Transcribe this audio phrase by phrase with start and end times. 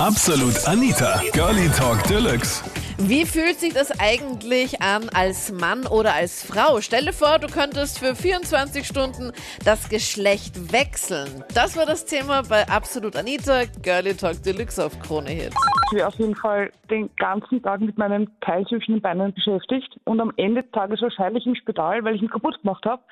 [0.00, 2.64] Absolut Anita, Girlie Talk Deluxe.
[2.98, 6.80] Wie fühlt sich das eigentlich an als Mann oder als Frau?
[6.80, 9.30] Stell dir vor, du könntest für 24 Stunden
[9.64, 11.44] das Geschlecht wechseln.
[11.54, 15.54] Das war das Thema bei Absolut Anita, Girlie Talk Deluxe auf Krone Hit.
[15.86, 19.96] Ich wäre auf jeden Fall den ganzen Tag mit meinem Teil zwischen den Beinen beschäftigt
[20.06, 23.02] und am Ende des Tages wahrscheinlich im Spital, weil ich ihn kaputt gemacht habe.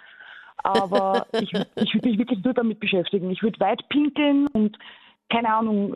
[0.64, 3.30] Aber ich, ich würde mich wirklich nur damit beschäftigen.
[3.30, 4.76] Ich würde weit pinkeln und
[5.30, 5.94] keine Ahnung,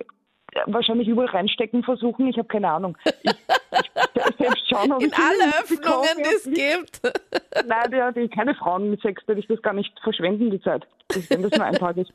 [0.66, 2.26] wahrscheinlich überall reinstecken versuchen.
[2.28, 2.96] Ich habe keine Ahnung.
[3.04, 7.00] Ich, ich, selbst schauen, ob In ich alle Öffnungen, die es gibt.
[7.66, 10.86] Nein, die, keine Frauen mit Sex, werde ich das gar nicht verschwenden, die Zeit.
[11.28, 12.12] Wenn das nur ein Tag ist.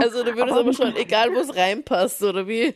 [0.00, 2.74] Also du würdest aber, aber schon, egal wo es reinpasst, oder wie?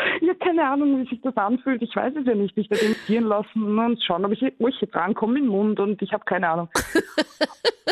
[0.20, 1.82] Ja, keine Ahnung, wie sich das anfühlt.
[1.82, 2.56] Ich weiß es ja nicht.
[2.56, 6.24] Ich werde ihn lassen und schauen, ob ich euch drankomme im Mund und ich habe
[6.24, 6.68] keine Ahnung.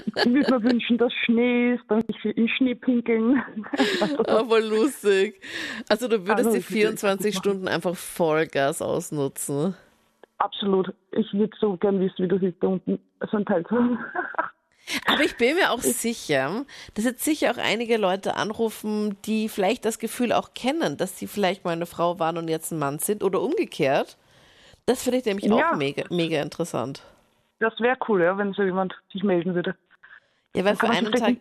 [0.05, 3.43] ich würde mir wünschen, dass Schnee ist, dass ich in Schnee pinkeln.
[4.49, 5.41] voll lustig.
[5.89, 9.75] Also du würdest also, die 24 Stunden einfach Vollgas ausnutzen.
[10.39, 10.93] Absolut.
[11.13, 12.99] Ich würde so gern wissen, wie du siehst da unten.
[13.31, 13.65] So ein Teil.
[15.07, 19.85] Aber ich bin mir auch sicher, dass jetzt sicher auch einige Leute anrufen, die vielleicht
[19.85, 22.99] das Gefühl auch kennen, dass sie vielleicht mal eine Frau waren und jetzt ein Mann
[22.99, 24.17] sind oder umgekehrt.
[24.87, 25.73] Das finde ich nämlich ja.
[25.73, 27.03] auch mega, mega interessant.
[27.59, 29.77] Das wäre cool, ja, wenn so jemand sich melden würde.
[30.55, 31.37] Ja, weil für einen Tag.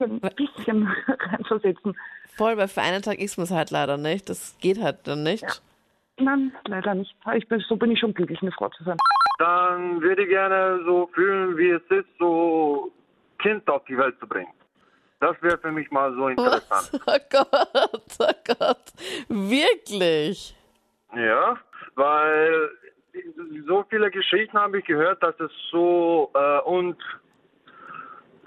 [0.00, 1.96] Ein bisschen, reinversetzen.
[2.36, 4.28] Voll, weil für einen Tag ist man es halt leider nicht.
[4.28, 5.42] Das geht halt dann nicht.
[5.42, 5.52] Ja.
[6.18, 7.14] Nein, leider nicht.
[7.34, 8.96] Ich bin, so bin ich schon glücklich, eine Frau zu sein.
[9.38, 12.92] Dann würde ich gerne so fühlen, wie es ist, so
[13.40, 14.52] Kind auf die Welt zu bringen.
[15.20, 16.90] Das wäre für mich mal so interessant.
[16.92, 17.00] Was?
[17.06, 18.92] Oh Gott, oh Gott.
[19.28, 20.56] Wirklich?
[21.16, 21.56] Ja,
[21.94, 22.70] weil
[23.66, 26.96] so viele Geschichten habe ich gehört, dass es so äh, und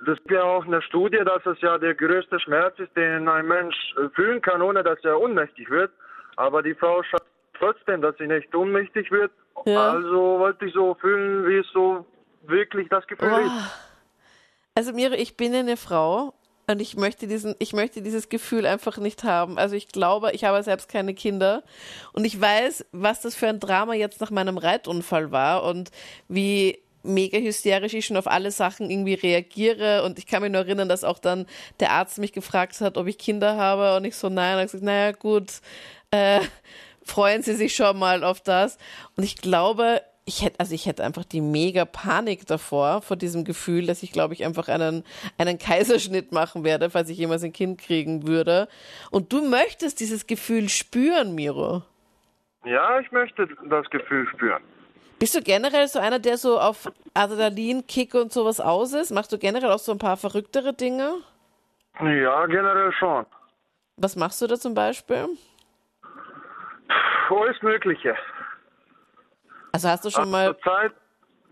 [0.06, 3.48] das ist ja auch eine Studie, dass es ja der größte Schmerz ist, den ein
[3.48, 3.76] Mensch
[4.14, 5.92] fühlen kann, ohne dass er ohnmächtig wird.
[6.36, 7.27] Aber die Frau schafft
[7.59, 9.31] trotzdem, dass sie nicht ohnmächtig wird.
[9.66, 9.91] Ja.
[9.91, 12.05] Also wollte ich so fühlen, wie es so
[12.44, 13.45] wirklich das Gefühl oh.
[13.45, 13.87] ist.
[14.76, 16.33] Also Mire, ich bin eine Frau
[16.70, 19.58] und ich möchte diesen, ich möchte dieses Gefühl einfach nicht haben.
[19.58, 21.64] Also ich glaube, ich habe selbst keine Kinder
[22.14, 25.92] und ich weiß, was das für ein Drama jetzt nach meinem Reitunfall war und
[26.27, 30.61] wie mega hysterisch ich schon auf alle Sachen irgendwie reagiere und ich kann mich nur
[30.61, 31.45] erinnern, dass auch dann
[31.80, 34.71] der Arzt mich gefragt hat, ob ich Kinder habe und ich so nein, und ich
[34.71, 35.61] gesagt, naja gut,
[36.11, 36.42] äh,
[37.08, 38.78] freuen Sie sich schon mal auf das.
[39.16, 43.45] Und ich glaube, ich hätte, also ich hätte einfach die mega Panik davor, vor diesem
[43.45, 45.06] Gefühl, dass ich, glaube ich, einfach einen,
[45.38, 48.68] einen Kaiserschnitt machen werde, falls ich jemals ein Kind kriegen würde.
[49.10, 51.84] Und du möchtest dieses Gefühl spüren, Miro.
[52.66, 54.62] Ja, ich möchte das Gefühl spüren.
[55.20, 59.12] Bist du generell so einer, der so auf Adrenalin, Kick und sowas aus ist?
[59.12, 61.14] Machst du generell auch so ein paar verrücktere Dinge?
[62.00, 63.26] Ja, generell schon.
[63.95, 65.30] Was machst du da zum Beispiel?
[67.32, 68.15] Alles Mögliche.
[69.71, 70.55] Also hast du schon mal.
[70.55, 70.93] Zurzeit,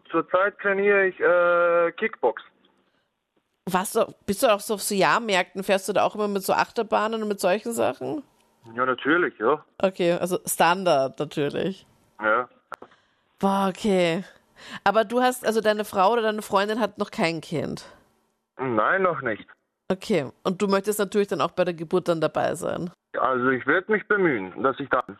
[0.09, 2.41] zurzeit trainiere ich äh, Kickbox.
[3.67, 5.63] Was, bist du auch so auf so Jahrmärkten?
[5.63, 8.23] Fährst du da auch immer mit so Achterbahnen und mit solchen Sachen?
[8.75, 9.63] Ja, natürlich, ja.
[9.79, 11.85] Okay, also Standard natürlich.
[12.21, 12.47] Ja.
[13.39, 14.23] Boah, okay.
[14.83, 17.85] Aber du hast, also deine Frau oder deine Freundin hat noch kein Kind?
[18.57, 19.47] Nein, noch nicht.
[19.91, 22.89] Okay, und du möchtest natürlich dann auch bei der Geburt dann dabei sein?
[23.19, 25.19] Also ich werde mich bemühen, dass ich dann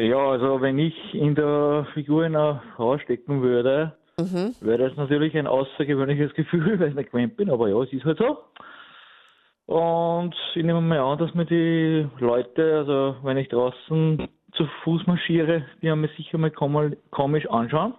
[0.00, 4.54] ja, also wenn ich in der Figur einer Frau stecken würde, mhm.
[4.60, 8.04] wäre das natürlich ein außergewöhnliches Gefühl, weil ich nicht gewöhnt bin, aber ja, es ist
[8.04, 8.38] halt so.
[9.66, 15.06] Und ich nehme mal an, dass mir die Leute, also wenn ich draußen zu Fuß
[15.06, 17.94] marschiere, die haben mir sicher mal komisch anschauen.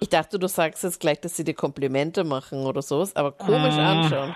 [0.00, 3.76] Ich dachte, du sagst jetzt gleich, dass sie dir Komplimente machen oder sowas, aber komisch
[3.76, 4.34] mmh, anschauen.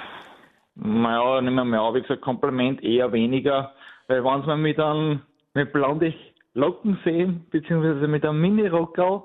[0.76, 3.72] Naja, nehmen wir mal an, wie gesagt, Kompliment eher weniger,
[4.08, 5.22] weil wenn es mir dann
[5.54, 6.12] mit blonde
[6.54, 9.22] Locken sehen, beziehungsweise mit einem Mini-Rockerl.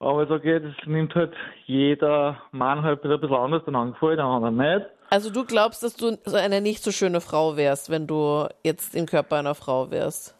[0.00, 1.32] Aber so geht es, nimmt halt
[1.66, 4.86] jeder Mann halt ein bisschen anders dann angefallen, der andere nicht.
[5.10, 8.96] Also du glaubst, dass du so eine nicht so schöne Frau wärst, wenn du jetzt
[8.96, 10.36] im Körper einer Frau wärst?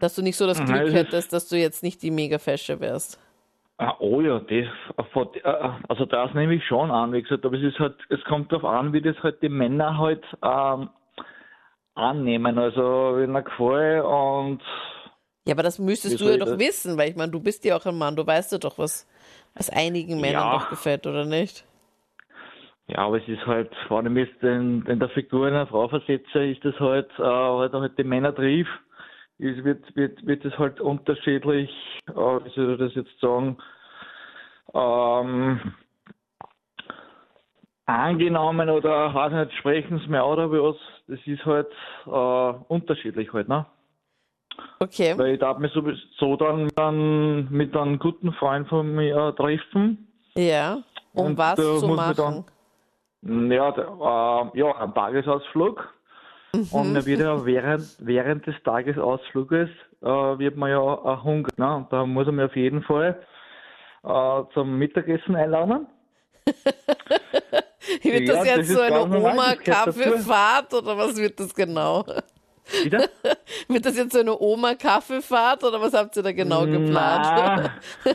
[0.00, 3.20] Dass du nicht so das Glück Nein, hättest, dass du jetzt nicht die Mega-Fesche wärst?
[3.78, 4.66] Ah, oh ja, das,
[5.34, 8.50] äh, also das nehme ich schon an, wie gesagt, aber es ist halt, es kommt
[8.50, 10.88] darauf an, wie das halt die Männer halt ähm,
[11.94, 12.58] annehmen.
[12.58, 14.62] Also in der Gefahr und.
[15.46, 16.58] Ja, aber das müsstest du ja doch das?
[16.58, 19.06] wissen, weil ich meine, du bist ja auch ein Mann, du weißt ja doch, was,
[19.54, 20.58] was einigen Männern ja.
[20.58, 21.66] doch gefällt, oder nicht?
[22.86, 26.44] Ja, aber es ist halt, wenn ich mich in, in der Figur einer Frau versetze,
[26.44, 28.66] ist das halt, äh, halt, halt die Männertrieb.
[29.38, 31.70] Es wird, wird, wird es halt unterschiedlich,
[32.08, 33.58] äh, wie soll ich das jetzt sagen,
[34.74, 35.74] ähm,
[37.86, 40.76] angenommen oder weiß nicht, sprechen sie mir oder was
[41.06, 41.68] das ist halt
[42.06, 43.66] äh, unterschiedlich halt, ne?
[44.78, 45.16] Okay.
[45.16, 50.08] Weil ich darf mich sowieso dann mit einem, mit einem guten Freund von mir treffen.
[50.36, 50.78] Ja.
[51.12, 52.44] Um Und was da zu machen?
[53.22, 55.92] Ja, der, äh, ja, ein Tagesausflug.
[56.70, 59.68] Und dann wird ja während, während des Tagesausfluges
[60.02, 61.56] äh, wird man ja auch hungrig.
[61.58, 61.76] Ne?
[61.76, 63.20] Und da muss man mir auf jeden Fall
[64.04, 65.86] äh, zum Mittagessen einladen.
[68.02, 69.00] Wird Ja, das jetzt das so eine.
[69.02, 72.04] Oma-Kaffeefahrt oder was wird das genau?
[72.82, 73.08] Wieder?
[73.68, 77.70] Wird das jetzt so eine Oma-Kaffeefahrt oder was habt ihr da genau geplant?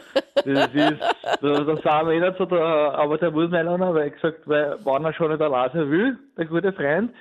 [0.46, 1.02] Das ist,
[1.42, 4.10] da, da sind wir eh nicht so, da, aber der muss mir einladen, weil er
[4.10, 7.12] gesagt, weil, wenn er schon nicht alleine will, der gute Freund,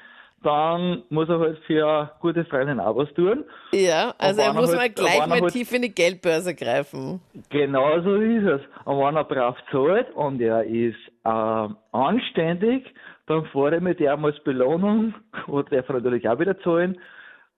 [0.42, 3.44] dann muss er halt für eine gute Freundin auch was tun.
[3.72, 6.54] Ja, also er er muss halt- mal gleich er mal halt- tief in die Geldbörse
[6.54, 7.20] greifen.
[7.50, 8.60] Genau so ist es.
[8.84, 12.86] Und wenn er brav zahlt und er ist äh, anständig,
[13.26, 15.14] dann fahre ich mit ihm als Belohnung,
[15.46, 16.98] und der natürlich auch wieder zahlen,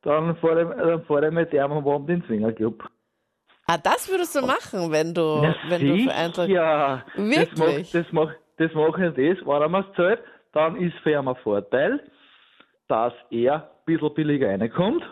[0.03, 2.83] dann fahre ich, dann fahre ich mit ihm am Abend in den Swingerclub.
[3.67, 7.05] Ah, das würdest du machen, wenn du, Ja, wenn du für sicher.
[7.15, 7.49] Wirklich?
[7.53, 10.21] Das mache das mach, das mach ich das, wenn er mir zahlt,
[10.53, 12.01] dann ist für ihn ein Vorteil,
[12.91, 15.05] dass er ein bisschen billiger reinkommt,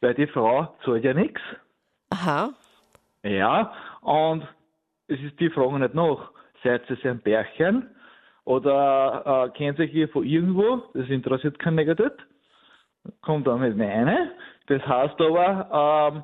[0.00, 1.40] weil die Frau zahlt ja nichts.
[2.10, 2.50] Aha.
[3.22, 3.72] Ja,
[4.02, 4.46] und
[5.08, 6.30] es ist die Frage nicht nach.
[6.62, 7.90] Seid ihr ein Bärchen
[8.44, 10.82] oder äh, kennt sich ihr von irgendwo?
[10.94, 12.12] Das interessiert keinen negativ.
[13.22, 14.30] Kommt dann mit mir rein.
[14.66, 16.22] Das heißt aber, ähm,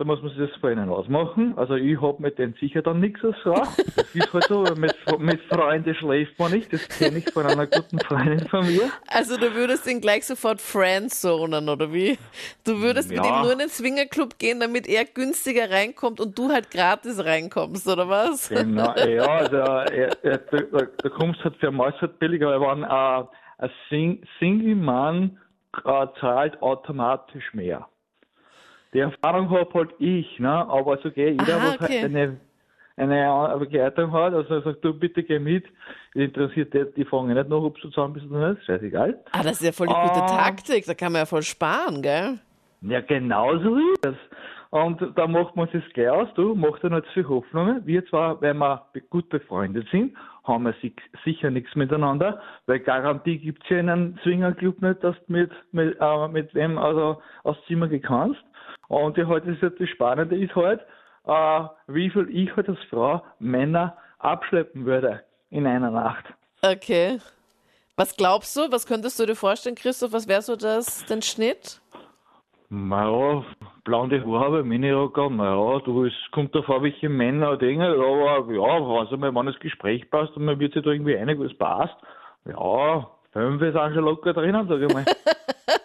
[0.00, 1.52] da muss man sich das vor ihnen ausmachen.
[1.58, 3.52] Also ich hab mit denen sicher dann nichts als Frau.
[3.96, 6.72] Das ist halt so, mit, mit Freunden schläft man nicht.
[6.72, 8.88] Das kenne ich von einer guten Freundin von mir.
[9.08, 12.16] Also du würdest ihn gleich sofort friendzonen, oder wie?
[12.64, 13.26] Du würdest mit Ja.
[13.36, 17.86] ihm nur in den Swingerclub gehen, damit er günstiger reinkommt und du halt gratis reinkommst,
[17.86, 18.48] oder was?
[18.48, 19.56] Genau, ja, also
[19.92, 23.26] äh, äh, da, da, da kommst halt für Maus halt billiger, weil wenn äh,
[23.58, 25.38] ein Sing Single-Mann
[25.84, 27.86] äh, zahlt automatisch mehr.
[28.92, 30.50] Die Erfahrung habe halt ich, ne?
[30.50, 32.02] aber so geht jeder, Aha, was okay.
[32.02, 32.36] halt eine,
[32.96, 35.64] eine Begleitung hat, also er sagt, du bitte geh mit,
[36.14, 39.18] interessiert die, die fragen nicht noch, ob du zusammen bist oder nicht, scheißegal.
[39.32, 40.26] Ah, das ist ja voll die gute Ah.
[40.26, 42.38] Taktik, da kann man ja voll sparen, gell?
[42.82, 44.16] Ja, genau so ist es.
[44.70, 47.84] Und da macht man sich gleich aus, du machst dir nicht zu viel Hoffnungen.
[47.86, 50.16] Wir zwar, weil wir gut befreundet sind,
[50.50, 50.94] haben wir si-
[51.24, 55.96] sicher nichts miteinander, weil Garantie gibt's ja in einem Swingerclub nicht, dass du mit, mit,
[56.00, 58.40] äh, mit wem also aus Zimmer gehen kannst.
[58.88, 60.80] Und ja, halt, das, das Spannende ist halt,
[61.26, 66.24] äh, wie viel ich halt als Frau Männer abschleppen würde in einer Nacht.
[66.62, 67.18] Okay.
[67.96, 68.72] Was glaubst du?
[68.72, 70.12] Was könntest du dir vorstellen, Christoph?
[70.12, 71.80] Was wäre so das, den Schnitt?
[72.72, 73.44] Naja,
[73.82, 79.34] blonde Haare, Minirocker, naja, du, es kommt davor, welche Männer Dinge, aber ja, also mal,
[79.34, 81.96] wenn das Gespräch passt und man wird sich da irgendwie einig, was passt,
[82.44, 85.04] ja, fünf ist auch schon locker drinnen, sag ich mal.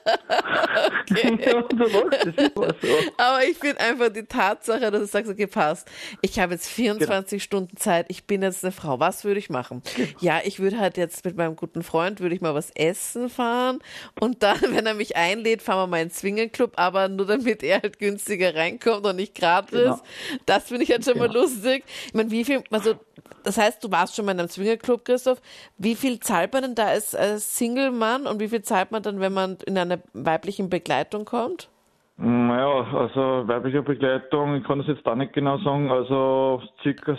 [2.81, 2.97] so.
[3.17, 5.87] Aber ich finde einfach die Tatsache, dass du sagst, okay, passt.
[6.21, 8.99] Ich habe jetzt 24 Stunden Zeit, ich bin jetzt eine Frau.
[8.99, 9.81] Was würde ich machen?
[10.19, 13.79] Ja, ich würde halt jetzt mit meinem guten Freund, würde ich mal was essen fahren
[14.19, 17.63] und dann, wenn er mich einlädt, fahren wir mal in den Swingerclub, aber nur damit
[17.63, 19.79] er halt günstiger reinkommt und nicht gratis.
[19.79, 19.99] Genau.
[20.45, 21.41] Das finde ich jetzt schon mal Genau.
[21.41, 21.83] lustig.
[22.07, 22.95] Ich meine, wie viel, also,
[23.43, 25.41] das heißt, du warst schon mal in einem Swingerclub, Christoph.
[25.77, 29.19] Wie viel zahlt man denn da als, als Single-Mann und wie viel zahlt man dann,
[29.19, 31.69] wenn man in einer weiblichen Begleitung kommt?
[32.17, 37.17] Naja, also weibliche Begleitung, ich kann das jetzt da nicht genau sagen, also circa,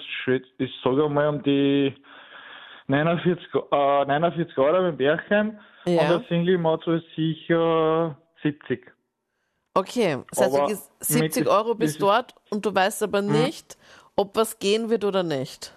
[0.58, 1.94] ich sage mal um die
[2.88, 3.36] 49,
[3.72, 6.02] äh, 49 Euro beim Bärchen Ja.
[6.02, 8.90] und der Single-Mann zahlt sicher 70.
[9.74, 13.20] Okay, das heißt, Aber du gehst 70 mit- Euro bis dort und du weißt aber
[13.20, 13.32] Mhm.
[13.32, 13.76] nicht,
[14.16, 15.75] ob was gehen wird oder nicht.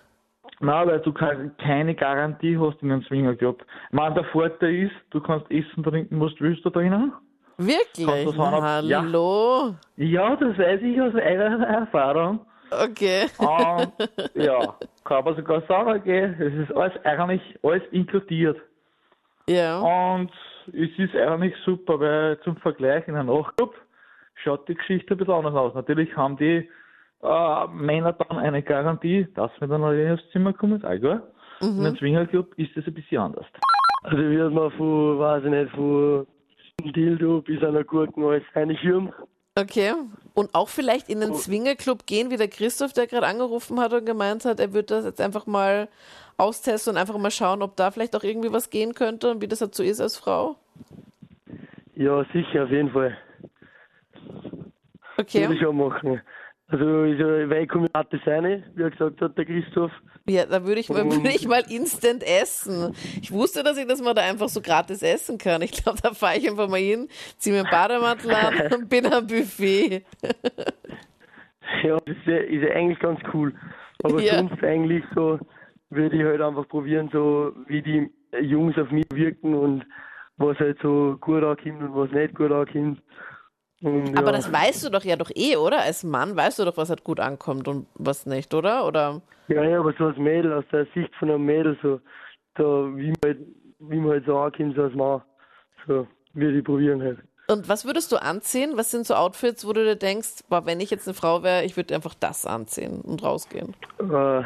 [0.61, 3.61] Nein, weil du kein- keine Garantie hast in einem Swingerclub.
[3.87, 7.13] Ich meine, der Vorteil ist, du kannst essen, trinken, was du willst da drinnen.
[7.57, 8.27] Wirklich?
[8.27, 9.01] Ob- ja.
[9.01, 9.75] Hallo?
[9.97, 12.39] Ja, das weiß ich aus eigener Erfahrung.
[12.71, 13.25] Okay.
[13.37, 13.93] Und
[14.35, 14.75] ja,
[15.05, 18.57] kann man sogar sagen, okay, es ist alles eigentlich alles inkludiert.
[19.47, 19.79] Ja.
[19.79, 20.31] Und
[20.67, 23.73] es ist eigentlich super, weil zum Vergleich in einem Nachtclub
[24.35, 25.73] schaut die Geschichte ein bisschen anders aus.
[25.73, 26.69] Natürlich haben die
[27.21, 31.21] äh, Männer dann eine Garantie, dass wir dann alleine aufs Zimmer kommen, ist auch klar.
[31.61, 33.45] In einem Swingerclub ist das ein bisschen anders.
[34.03, 36.25] Also wird man von, weiß ich nicht, von
[36.93, 39.11] Dildo bis einer Gurken alles reinschirmen.
[39.55, 39.93] Okay.
[40.33, 44.05] Und auch vielleicht in den Swingerclub gehen, wie der Christoph, der gerade angerufen hat und
[44.05, 45.89] gemeint hat, er würde das jetzt einfach mal
[46.37, 49.49] austesten und einfach mal schauen, ob da vielleicht auch irgendwie was gehen könnte und wie
[49.49, 50.55] das halt so ist als Frau.
[51.95, 53.17] Ja, sicher, auf jeden Fall.
[54.13, 54.71] Würde
[55.17, 55.65] ich Okay.
[55.65, 56.21] auch machen.
[56.71, 57.47] Also, ist ja, ja
[58.27, 59.91] rein, wie er gesagt hat, der Christoph.
[60.27, 62.93] Ja, da würde ich, mal- Und- würde ich mal instant essen.
[63.21, 65.61] Ich wusste, dass ich das mal da einfach so gratis essen kann.
[65.63, 67.07] Ich glaube, da fahre ich einfach mal hin,
[67.37, 70.03] ziehe mir einen Bademantel an und bin am Buffet.
[71.83, 73.53] Ja, das ist ja, ist ja eigentlich ganz cool.
[74.03, 74.35] Aber Ja.
[74.35, 75.39] sonst eigentlich so
[75.89, 78.09] würde ich halt einfach probieren, so wie die
[78.41, 79.85] Jungs auf mich wirken und
[80.37, 83.01] was halt so gut ankommt und was nicht gut ankommt.
[83.81, 85.79] Und, Aber das weißt du doch ja doch eh, oder?
[85.81, 88.85] Als Mann weißt du doch, was halt gut ankommt und was nicht, oder?
[88.85, 89.21] Oder?
[89.47, 91.99] Ja, ja, aber so als Mädel, aus der Sicht von einem Mädel, so,
[92.55, 93.37] da, wie man halt,
[93.79, 95.21] wie man halt so ankommt, so als Mann.
[95.87, 97.19] So, würde ich probieren halt.
[97.47, 98.73] Und was würdest du anziehen?
[98.75, 101.63] Was sind so Outfits, wo du dir denkst, boah, wenn ich jetzt eine Frau wäre,
[101.63, 103.75] ich würde einfach das anziehen und rausgehen?
[103.99, 104.43] Äh,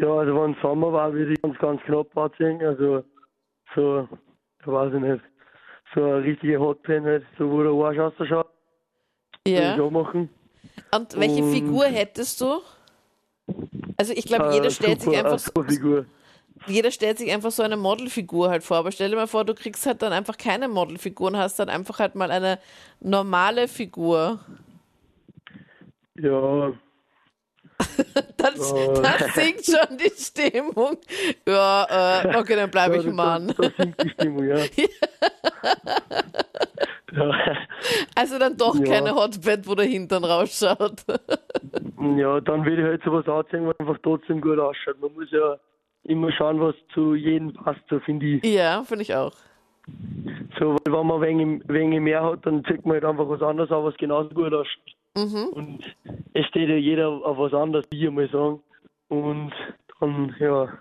[0.00, 2.62] ja, also wenn Sommer war, würde ich ganz, ganz knapp anziehen.
[2.64, 3.04] Also
[3.74, 4.08] so,
[4.60, 5.22] ich weiß ich nicht,
[5.94, 8.46] so eine richtige Hotpan halt, so wo der Arsch ausschaut,
[9.46, 9.74] Ja.
[9.74, 10.28] ich auch machen.
[10.94, 12.60] Und welche Und- Figur hättest du?
[13.96, 16.06] Also ich glaube, jeder Äh, stellt sich super, einfach eine super Figur.
[16.66, 18.76] jeder stellt sich einfach so eine Modelfigur halt vor.
[18.78, 21.68] Aber stell dir mal vor, du kriegst halt dann einfach keine Modelfigur und hast dann
[21.68, 22.58] einfach halt mal eine
[23.00, 24.38] normale Figur.
[26.18, 26.72] Ja,
[28.36, 28.94] Das, Oh.
[29.02, 30.96] das sinkt schon die Stimmung.
[31.46, 33.48] Ja, äh, okay, dann bleibe ja, ich das- Mann.
[33.48, 34.56] Das, das sinkt die Stimmung, ja.
[34.56, 34.66] ja.
[38.14, 38.84] Also dann doch Ja.
[38.84, 41.04] keine Hotbed, wo der Hintern rausschaut.
[42.16, 44.98] Ja, dann würde ich halt sowas anziehen, was einfach trotzdem gut ausschaut.
[45.02, 45.58] Man muss ja
[46.04, 48.44] immer schauen, was zu jedem passt, so finde ich.
[48.44, 49.34] ja, finde ich auch.
[50.58, 51.20] So, weil wenn man
[51.68, 54.94] wenig mehr hat, dann zieht man halt einfach was anderes an, was genauso gut ausschaut.
[55.14, 55.80] Und
[56.34, 58.62] es steht ja jeder auf was anderes, wie ich mal sagen.
[59.08, 59.52] Und
[59.98, 60.78] dann, ja.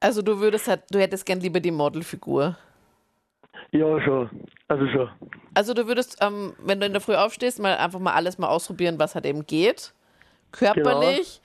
[0.00, 2.56] Also du würdest halt, du hättest gern lieber die Modelfigur.
[3.72, 4.30] Ja, schon.
[4.68, 5.10] Also schon.
[5.54, 8.48] Also du würdest, ähm, wenn du in der Früh aufstehst, mal einfach mal alles mal
[8.48, 9.92] ausprobieren, was halt eben geht.
[10.52, 11.40] Körperlich.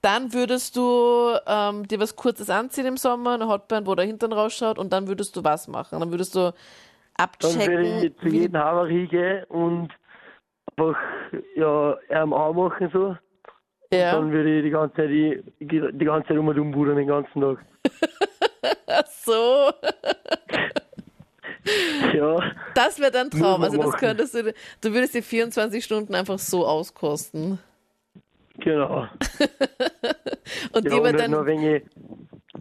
[0.00, 4.32] Dann würdest du ähm, dir was Kurzes anziehen im Sommer, eine Hotband, wo der Hintern
[4.32, 6.00] rausschaut und dann würdest du was machen?
[6.00, 6.54] Dann würdest du
[7.18, 7.66] Dann abchecken.
[7.72, 9.88] würde ich zu jedem Haber hingehen und
[10.76, 10.98] einfach,
[11.56, 13.16] ja, ihm anmachen so.
[13.92, 14.12] ja.
[14.12, 17.40] Dann würde ich die ganze Zeit, die, die ganze Zeit um und umbudern den ganzen
[17.40, 17.58] Tag.
[19.08, 19.70] So,
[22.14, 22.38] Ja,
[22.74, 23.62] das wäre dein Traum.
[23.62, 24.00] Also das machen.
[24.00, 24.52] könntest du,
[24.82, 27.58] du würdest dir 24 Stunden einfach so auskosten.
[28.58, 29.06] genau.
[30.74, 31.82] Und Ja, die und wird halt noch ein dann, wenig,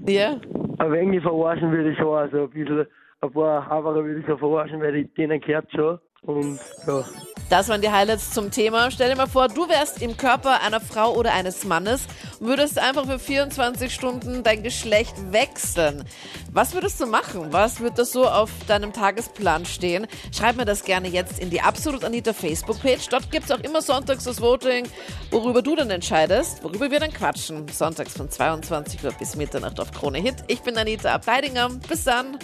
[0.07, 0.39] ja,
[0.79, 2.17] ein wenig verarschen würde ich schon.
[2.17, 2.88] Also ein bisschen,
[3.24, 6.00] ein paar Haberer würde ich schon verarschen, weil ich denen gehört schon.
[6.25, 7.03] Und ja.
[7.50, 8.89] Das waren die Highlights zum Thema.
[8.89, 12.01] Stell dir mal vor, du wärst im Körper einer Frau oder eines Mannes
[12.39, 16.03] und würdest einfach für 24 Stunden dein Geschlecht wechseln.
[16.51, 17.48] Was würdest du machen?
[17.51, 20.08] Was wird das so auf deinem Tagesplan stehen?
[20.36, 23.10] Schreib mir das gerne jetzt in die Absolut Anita Facebook-Page.
[23.10, 24.88] Dort gibt es auch immer sonntags das Voting,
[25.30, 27.68] worüber du dann entscheidest, worüber wir dann quatschen.
[27.68, 30.36] Sonntags von 22 Uhr bis Mitternacht auf Krone Hit.
[30.48, 31.70] Ich bin Anita Abteidinger.
[31.88, 32.38] Bis dann.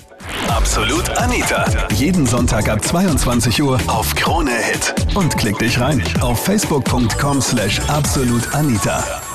[0.49, 1.65] Absolut Anita.
[1.93, 4.95] Jeden Sonntag ab 22 Uhr auf Krone Hit.
[5.15, 9.28] Und klick dich rein auf facebook.com slash absolutanita.